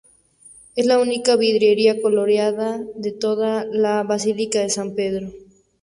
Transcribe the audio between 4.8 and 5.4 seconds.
Pedro.